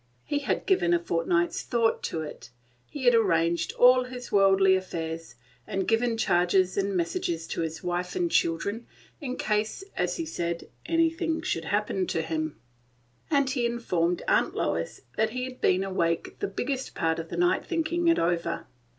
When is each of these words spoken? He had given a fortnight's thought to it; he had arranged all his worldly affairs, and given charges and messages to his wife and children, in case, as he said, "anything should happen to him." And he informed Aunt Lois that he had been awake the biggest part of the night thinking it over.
He 0.25 0.39
had 0.39 0.65
given 0.65 0.95
a 0.95 0.99
fortnight's 0.99 1.61
thought 1.61 2.01
to 2.05 2.21
it; 2.23 2.49
he 2.89 3.03
had 3.05 3.13
arranged 3.13 3.71
all 3.73 4.05
his 4.05 4.31
worldly 4.31 4.75
affairs, 4.75 5.35
and 5.67 5.87
given 5.87 6.17
charges 6.17 6.75
and 6.75 6.97
messages 6.97 7.45
to 7.49 7.61
his 7.61 7.83
wife 7.83 8.15
and 8.15 8.31
children, 8.31 8.87
in 9.19 9.35
case, 9.37 9.83
as 9.95 10.15
he 10.17 10.25
said, 10.25 10.67
"anything 10.87 11.43
should 11.43 11.65
happen 11.65 12.07
to 12.07 12.23
him." 12.23 12.59
And 13.29 13.47
he 13.47 13.63
informed 13.67 14.23
Aunt 14.27 14.55
Lois 14.55 15.01
that 15.17 15.29
he 15.29 15.43
had 15.43 15.61
been 15.61 15.83
awake 15.83 16.39
the 16.39 16.47
biggest 16.47 16.95
part 16.95 17.19
of 17.19 17.29
the 17.29 17.37
night 17.37 17.63
thinking 17.63 18.07
it 18.07 18.17
over. 18.17 18.65